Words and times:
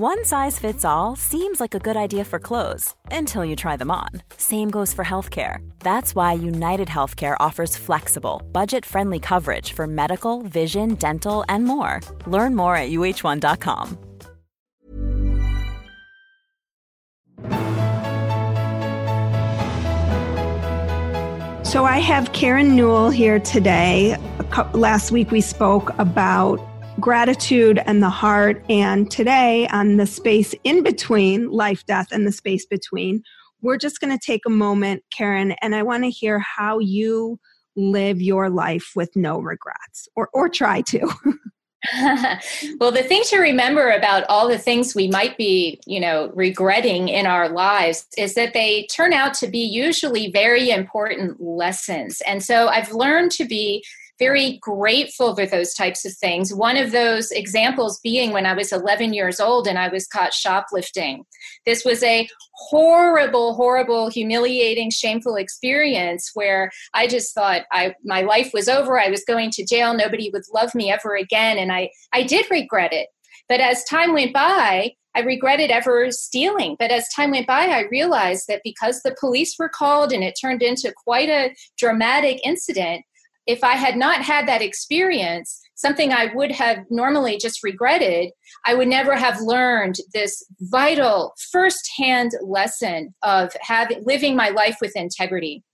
One 0.00 0.24
size 0.24 0.60
fits 0.60 0.84
all 0.84 1.16
seems 1.16 1.58
like 1.58 1.74
a 1.74 1.80
good 1.80 1.96
idea 1.96 2.24
for 2.24 2.38
clothes 2.38 2.94
until 3.10 3.44
you 3.44 3.56
try 3.56 3.76
them 3.76 3.90
on. 3.90 4.10
Same 4.36 4.70
goes 4.70 4.94
for 4.94 5.04
healthcare. 5.04 5.68
That's 5.80 6.14
why 6.14 6.34
United 6.34 6.86
Healthcare 6.86 7.34
offers 7.40 7.76
flexible, 7.76 8.40
budget-friendly 8.52 9.18
coverage 9.18 9.72
for 9.72 9.88
medical, 9.88 10.42
vision, 10.42 10.94
dental, 10.94 11.44
and 11.48 11.64
more. 11.64 12.00
Learn 12.28 12.54
more 12.54 12.76
at 12.76 12.90
uh1.com. 12.90 13.98
So 21.64 21.84
I 21.84 21.98
have 21.98 22.32
Karen 22.32 22.76
Newell 22.76 23.10
here 23.10 23.40
today. 23.40 24.16
Last 24.74 25.10
week 25.10 25.32
we 25.32 25.40
spoke 25.40 25.90
about 25.98 26.60
gratitude 27.00 27.80
and 27.86 28.02
the 28.02 28.10
heart, 28.10 28.64
and 28.68 29.10
today 29.10 29.68
on 29.68 29.96
the 29.96 30.06
space 30.06 30.54
in 30.64 30.82
between 30.82 31.50
life, 31.50 31.84
death, 31.86 32.08
and 32.12 32.26
the 32.26 32.32
space 32.32 32.66
between, 32.66 33.22
we're 33.60 33.78
just 33.78 34.00
going 34.00 34.16
to 34.16 34.24
take 34.24 34.42
a 34.46 34.50
moment, 34.50 35.02
Karen, 35.12 35.52
and 35.62 35.74
I 35.74 35.82
want 35.82 36.04
to 36.04 36.10
hear 36.10 36.38
how 36.38 36.78
you 36.78 37.38
live 37.76 38.20
your 38.20 38.50
life 38.50 38.92
with 38.96 39.14
no 39.14 39.38
regrets, 39.38 40.08
or 40.16 40.28
or 40.32 40.48
try 40.48 40.80
to. 40.82 41.08
well, 42.80 42.90
the 42.90 43.04
thing 43.06 43.22
to 43.26 43.38
remember 43.38 43.90
about 43.90 44.24
all 44.28 44.48
the 44.48 44.58
things 44.58 44.94
we 44.94 45.08
might 45.08 45.36
be, 45.36 45.80
you 45.86 46.00
know, 46.00 46.30
regretting 46.34 47.08
in 47.08 47.24
our 47.24 47.48
lives 47.48 48.06
is 48.16 48.34
that 48.34 48.52
they 48.52 48.86
turn 48.86 49.12
out 49.12 49.32
to 49.34 49.46
be 49.46 49.60
usually 49.60 50.30
very 50.30 50.70
important 50.70 51.40
lessons. 51.40 52.20
And 52.26 52.42
so 52.42 52.68
I've 52.68 52.92
learned 52.92 53.30
to 53.32 53.44
be 53.44 53.84
very 54.18 54.58
grateful 54.60 55.34
for 55.34 55.46
those 55.46 55.74
types 55.74 56.04
of 56.04 56.12
things. 56.14 56.52
One 56.52 56.76
of 56.76 56.92
those 56.92 57.30
examples 57.30 58.00
being 58.02 58.32
when 58.32 58.46
I 58.46 58.54
was 58.54 58.72
11 58.72 59.12
years 59.12 59.40
old 59.40 59.66
and 59.66 59.78
I 59.78 59.88
was 59.88 60.06
caught 60.06 60.34
shoplifting. 60.34 61.24
This 61.66 61.84
was 61.84 62.02
a 62.02 62.28
horrible, 62.54 63.54
horrible, 63.54 64.10
humiliating, 64.10 64.90
shameful 64.90 65.36
experience 65.36 66.30
where 66.34 66.70
I 66.94 67.06
just 67.06 67.34
thought 67.34 67.62
I 67.72 67.94
my 68.04 68.22
life 68.22 68.50
was 68.52 68.68
over. 68.68 69.00
I 69.00 69.08
was 69.08 69.24
going 69.24 69.50
to 69.52 69.64
jail. 69.64 69.94
Nobody 69.94 70.30
would 70.32 70.44
love 70.52 70.74
me 70.74 70.90
ever 70.90 71.14
again, 71.14 71.58
and 71.58 71.72
I 71.72 71.90
I 72.12 72.22
did 72.22 72.50
regret 72.50 72.92
it. 72.92 73.08
But 73.48 73.60
as 73.60 73.84
time 73.84 74.12
went 74.12 74.34
by, 74.34 74.92
I 75.14 75.20
regretted 75.20 75.70
ever 75.70 76.10
stealing. 76.10 76.76
But 76.78 76.90
as 76.90 77.08
time 77.08 77.30
went 77.30 77.46
by, 77.46 77.66
I 77.66 77.88
realized 77.90 78.44
that 78.48 78.60
because 78.62 79.00
the 79.02 79.16
police 79.18 79.56
were 79.58 79.70
called 79.70 80.12
and 80.12 80.22
it 80.22 80.34
turned 80.40 80.62
into 80.62 80.92
quite 81.04 81.28
a 81.28 81.54
dramatic 81.76 82.40
incident, 82.44 83.04
if 83.48 83.64
I 83.64 83.76
had 83.76 83.96
not 83.96 84.20
had 84.22 84.46
that 84.46 84.60
experience, 84.60 85.60
something 85.74 86.12
I 86.12 86.30
would 86.34 86.52
have 86.52 86.84
normally 86.90 87.38
just 87.38 87.64
regretted, 87.64 88.30
I 88.66 88.74
would 88.74 88.88
never 88.88 89.16
have 89.16 89.40
learned 89.40 89.96
this 90.12 90.44
vital 90.60 91.32
firsthand 91.50 92.32
lesson 92.42 93.14
of 93.22 93.50
having 93.60 94.04
living 94.04 94.36
my 94.36 94.50
life 94.50 94.76
with 94.82 94.94
integrity. 94.94 95.64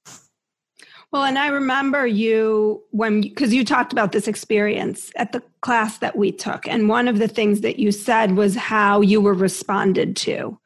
Well, 1.10 1.24
and 1.24 1.38
I 1.38 1.48
remember 1.48 2.06
you 2.06 2.82
when 2.90 3.22
because 3.22 3.52
you 3.52 3.64
talked 3.64 3.92
about 3.92 4.12
this 4.12 4.28
experience 4.28 5.10
at 5.16 5.32
the 5.32 5.42
class 5.60 5.98
that 5.98 6.16
we 6.16 6.30
took, 6.30 6.66
and 6.68 6.88
one 6.88 7.08
of 7.08 7.18
the 7.18 7.28
things 7.28 7.60
that 7.62 7.78
you 7.78 7.91
said 7.91 8.36
was 8.36 8.54
how 8.54 9.00
you 9.00 9.20
were 9.20 9.34
responded 9.34 10.16
to. 10.16 10.58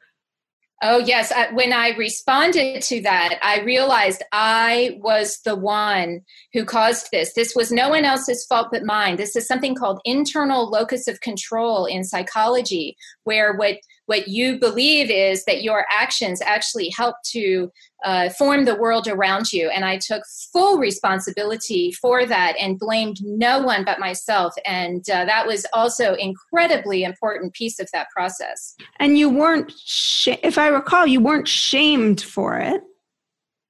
Oh, 0.81 0.99
yes. 0.99 1.33
when 1.53 1.73
I 1.73 1.89
responded 1.97 2.81
to 2.83 3.01
that, 3.01 3.37
I 3.41 3.61
realized 3.61 4.23
I 4.31 4.97
was 5.01 5.39
the 5.43 5.55
one 5.55 6.21
who 6.53 6.63
caused 6.63 7.09
this. 7.11 7.33
This 7.33 7.53
was 7.53 7.69
no 7.69 7.89
one 7.89 8.05
else's 8.05 8.45
fault 8.45 8.69
but 8.71 8.85
mine. 8.85 9.17
This 9.17 9.35
is 9.35 9.45
something 9.45 9.75
called 9.75 9.99
internal 10.05 10.69
locus 10.69 11.09
of 11.09 11.19
control 11.19 11.85
in 11.85 12.05
psychology, 12.05 12.95
where 13.25 13.57
what 13.57 13.75
what 14.09 14.27
you 14.27 14.57
believe 14.57 15.11
is 15.11 15.45
that 15.45 15.61
your 15.61 15.85
actions 15.91 16.41
actually 16.41 16.89
help 16.97 17.15
to 17.23 17.71
uh, 18.03 18.29
form 18.29 18.65
the 18.65 18.73
world 18.73 19.07
around 19.07 19.53
you. 19.53 19.69
And 19.69 19.85
I 19.85 19.99
took 19.99 20.23
full 20.51 20.79
responsibility 20.79 21.91
for 21.91 22.25
that 22.25 22.55
and 22.59 22.79
blamed 22.79 23.17
no 23.21 23.61
one 23.61 23.85
but 23.85 23.99
myself. 23.99 24.55
And 24.65 25.07
uh, 25.11 25.25
that 25.25 25.45
was 25.45 25.63
also 25.73 26.15
incredibly 26.15 27.03
important 27.03 27.53
piece 27.53 27.79
of 27.79 27.87
that 27.93 28.07
process. 28.09 28.75
And 28.97 29.15
you 29.15 29.29
weren't, 29.29 29.71
sh- 29.77 30.39
if 30.41 30.57
I 30.57 30.69
recall, 30.69 31.05
you 31.05 31.21
weren't 31.21 31.47
shamed 31.47 32.19
for 32.19 32.57
it. 32.57 32.81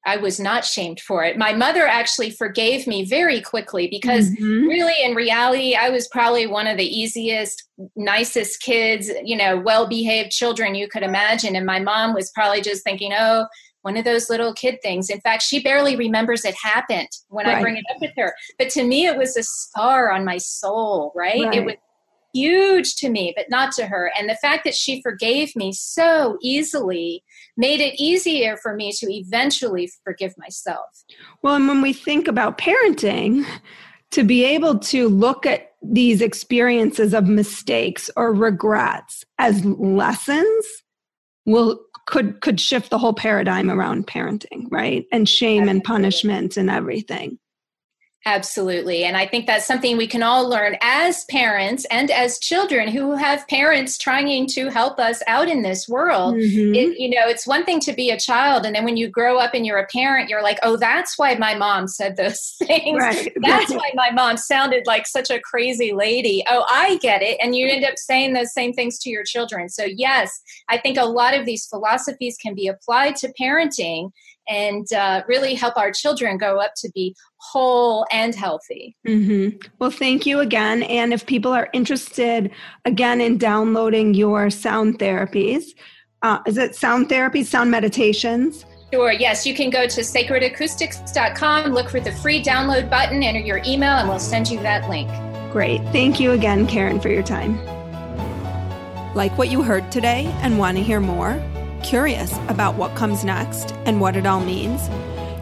I 0.05 0.17
was 0.17 0.39
not 0.39 0.65
shamed 0.65 0.99
for 1.01 1.23
it. 1.23 1.37
My 1.37 1.53
mother 1.53 1.85
actually 1.85 2.31
forgave 2.31 2.87
me 2.87 3.05
very 3.05 3.41
quickly 3.41 3.87
because, 3.87 4.29
mm-hmm. 4.29 4.67
really, 4.67 4.93
in 5.03 5.13
reality, 5.13 5.75
I 5.75 5.89
was 5.89 6.07
probably 6.07 6.47
one 6.47 6.67
of 6.67 6.77
the 6.77 6.85
easiest, 6.85 7.63
nicest 7.95 8.61
kids, 8.61 9.11
you 9.23 9.35
know, 9.35 9.59
well 9.59 9.87
behaved 9.87 10.31
children 10.31 10.75
you 10.75 10.87
could 10.87 11.03
imagine. 11.03 11.55
And 11.55 11.65
my 11.65 11.79
mom 11.79 12.13
was 12.13 12.31
probably 12.31 12.61
just 12.61 12.83
thinking, 12.83 13.11
oh, 13.13 13.45
one 13.81 13.97
of 13.97 14.05
those 14.05 14.29
little 14.29 14.53
kid 14.53 14.79
things. 14.81 15.09
In 15.09 15.21
fact, 15.21 15.41
she 15.41 15.61
barely 15.61 15.95
remembers 15.95 16.45
it 16.45 16.55
happened 16.61 17.09
when 17.27 17.45
right. 17.45 17.57
I 17.57 17.61
bring 17.61 17.77
it 17.77 17.85
up 17.93 18.01
with 18.01 18.11
her. 18.17 18.33
But 18.57 18.69
to 18.71 18.83
me, 18.83 19.05
it 19.05 19.17
was 19.17 19.37
a 19.37 19.43
scar 19.43 20.11
on 20.11 20.25
my 20.25 20.37
soul, 20.37 21.11
right? 21.15 21.43
right? 21.43 21.55
It 21.55 21.65
was 21.65 21.75
huge 22.33 22.95
to 22.97 23.09
me, 23.09 23.33
but 23.35 23.49
not 23.49 23.71
to 23.73 23.87
her. 23.87 24.11
And 24.17 24.29
the 24.29 24.35
fact 24.35 24.63
that 24.65 24.75
she 24.75 25.01
forgave 25.01 25.55
me 25.55 25.71
so 25.73 26.37
easily 26.41 27.23
made 27.57 27.79
it 27.79 27.99
easier 27.99 28.57
for 28.57 28.75
me 28.75 28.91
to 28.93 29.07
eventually 29.11 29.91
forgive 30.03 30.37
myself. 30.37 31.03
Well, 31.41 31.55
and 31.55 31.67
when 31.67 31.81
we 31.81 31.93
think 31.93 32.27
about 32.27 32.57
parenting, 32.57 33.45
to 34.11 34.23
be 34.23 34.43
able 34.43 34.79
to 34.79 35.07
look 35.07 35.45
at 35.45 35.73
these 35.81 36.21
experiences 36.21 37.13
of 37.13 37.27
mistakes 37.27 38.09
or 38.17 38.33
regrets 38.33 39.23
as 39.37 39.63
lessons 39.65 40.65
will 41.45 41.79
could 42.05 42.41
could 42.41 42.59
shift 42.59 42.89
the 42.89 42.97
whole 42.97 43.13
paradigm 43.13 43.69
around 43.69 44.07
parenting 44.07 44.65
right 44.71 45.05
and 45.11 45.29
shame 45.29 45.69
and 45.69 45.83
punishment 45.83 46.57
and 46.57 46.69
everything 46.69 47.37
Absolutely. 48.25 49.05
And 49.05 49.15
I 49.15 49.25
think 49.25 49.47
that's 49.47 49.65
something 49.65 49.95
we 49.95 50.05
can 50.05 50.21
all 50.21 50.47
learn 50.47 50.75
as 50.81 51.23
parents 51.25 51.85
and 51.89 52.11
as 52.11 52.37
children 52.37 52.89
who 52.89 53.15
have 53.15 53.47
parents 53.47 53.97
trying 53.97 54.45
to 54.47 54.67
help 54.67 54.99
us 54.99 55.23
out 55.25 55.47
in 55.47 55.61
this 55.61 55.87
world. 55.87 56.35
Mm-hmm. 56.35 56.75
It, 56.75 56.99
you 56.99 57.09
know, 57.09 57.27
it's 57.27 57.47
one 57.47 57.63
thing 57.63 57.79
to 57.81 57.93
be 57.93 58.09
a 58.09 58.19
child. 58.19 58.65
And 58.65 58.75
then 58.75 58.83
when 58.83 58.97
you 58.97 59.07
grow 59.07 59.37
up 59.37 59.53
and 59.53 59.65
you're 59.65 59.77
a 59.77 59.87
parent, 59.87 60.29
you're 60.29 60.43
like, 60.43 60.59
oh, 60.63 60.75
that's 60.75 61.17
why 61.17 61.35
my 61.35 61.55
mom 61.55 61.87
said 61.87 62.17
those 62.17 62.55
things. 62.63 62.99
Right. 62.99 63.31
That's 63.41 63.71
why 63.71 63.91
my 63.95 64.11
mom 64.11 64.35
sounded 64.35 64.85
like 64.85 65.07
such 65.07 65.29
a 65.29 65.39
crazy 65.39 65.93
lady. 65.93 66.43
Oh, 66.49 66.65
I 66.69 66.97
get 66.97 67.21
it. 67.21 67.37
And 67.41 67.55
you 67.55 67.69
end 67.69 67.85
up 67.85 67.97
saying 67.97 68.33
those 68.33 68.53
same 68.53 68.73
things 68.73 68.99
to 68.99 69.09
your 69.09 69.23
children. 69.23 69.69
So, 69.69 69.85
yes, 69.85 70.41
I 70.67 70.77
think 70.77 70.97
a 70.97 71.05
lot 71.05 71.33
of 71.33 71.45
these 71.45 71.65
philosophies 71.67 72.37
can 72.37 72.53
be 72.53 72.67
applied 72.67 73.15
to 73.17 73.33
parenting 73.39 74.11
and 74.49 74.91
uh, 74.93 75.21
really 75.27 75.53
help 75.53 75.77
our 75.77 75.91
children 75.91 76.37
grow 76.37 76.59
up 76.59 76.73
to 76.77 76.89
be 76.93 77.15
whole 77.37 78.05
and 78.11 78.35
healthy. 78.35 78.97
Mm-hmm. 79.07 79.57
Well, 79.79 79.91
thank 79.91 80.25
you 80.25 80.39
again. 80.39 80.83
And 80.83 81.13
if 81.13 81.25
people 81.25 81.51
are 81.53 81.69
interested 81.73 82.51
again 82.85 83.21
in 83.21 83.37
downloading 83.37 84.13
your 84.13 84.49
sound 84.49 84.99
therapies, 84.99 85.65
uh, 86.21 86.39
is 86.45 86.57
it 86.57 86.75
sound 86.75 87.09
therapies, 87.09 87.45
sound 87.45 87.71
meditations? 87.71 88.65
Sure, 88.91 89.11
yes. 89.11 89.45
You 89.45 89.53
can 89.53 89.69
go 89.69 89.87
to 89.87 90.01
sacredacoustics.com, 90.01 91.71
look 91.71 91.89
for 91.89 91.99
the 91.99 92.11
free 92.11 92.43
download 92.43 92.89
button, 92.89 93.21
enter 93.21 93.39
your 93.39 93.61
email, 93.65 93.91
and 93.91 94.09
we'll 94.09 94.19
send 94.19 94.49
you 94.49 94.59
that 94.61 94.89
link. 94.89 95.09
Great. 95.51 95.81
Thank 95.91 96.19
you 96.19 96.31
again, 96.31 96.67
Karen, 96.67 96.99
for 96.99 97.09
your 97.09 97.23
time. 97.23 97.57
Like 99.15 99.37
what 99.37 99.49
you 99.49 99.61
heard 99.61 99.91
today 99.91 100.25
and 100.41 100.57
want 100.57 100.77
to 100.77 100.83
hear 100.83 100.99
more? 100.99 101.41
Curious 101.83 102.37
about 102.49 102.75
what 102.75 102.95
comes 102.95 103.23
next 103.23 103.71
and 103.85 104.01
what 104.01 104.15
it 104.15 104.25
all 104.25 104.41
means? 104.41 104.89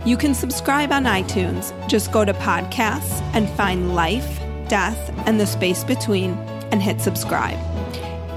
You 0.05 0.15
can 0.15 0.33
subscribe 0.33 0.91
on 0.91 1.03
iTunes. 1.03 1.73
Just 1.89 2.11
go 2.11 2.23
to 2.23 2.33
podcasts 2.33 3.21
and 3.33 3.49
find 3.49 3.95
life, 3.95 4.39
death, 4.69 5.11
and 5.25 5.39
the 5.39 5.47
space 5.47 5.83
between 5.83 6.33
and 6.71 6.81
hit 6.81 7.01
subscribe. 7.01 7.57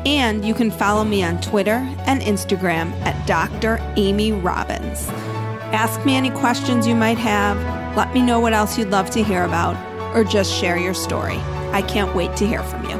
And 0.07 0.45
you 0.45 0.55
can 0.55 0.71
follow 0.71 1.05
me 1.05 1.23
on 1.23 1.41
Twitter 1.41 1.87
and 2.07 2.23
Instagram 2.23 2.93
at 3.03 3.27
Dr. 3.27 3.79
Amy 3.97 4.33
Robbins. 4.33 5.07
Ask 5.73 6.05
me 6.05 6.17
any 6.17 6.31
questions 6.31 6.87
you 6.87 6.95
might 6.95 7.19
have, 7.19 7.57
let 7.97 8.13
me 8.15 8.23
know 8.23 8.41
what 8.41 8.53
else 8.53 8.79
you'd 8.79 8.91
love 8.91 9.11
to 9.11 9.23
hear 9.23 9.45
about, 9.45 9.77
or 10.17 10.25
just 10.25 10.53
share 10.53 10.79
your 10.79 10.95
story. 10.95 11.37
I 11.73 11.83
can't 11.83 12.15
wait 12.15 12.35
to 12.37 12.47
hear 12.47 12.63
from 12.63 12.89
you. 12.89 13.00